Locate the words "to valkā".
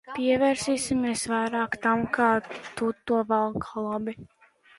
3.11-3.87